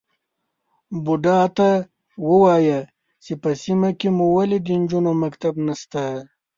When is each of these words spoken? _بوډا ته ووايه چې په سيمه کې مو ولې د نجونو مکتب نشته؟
_بوډا 1.03 1.39
ته 1.57 1.69
ووايه 2.29 2.79
چې 3.25 3.33
په 3.41 3.49
سيمه 3.63 3.89
کې 3.99 4.09
مو 4.17 4.25
ولې 4.37 4.57
د 4.61 4.67
نجونو 4.81 5.11
مکتب 5.23 5.53
نشته؟ 5.67 6.03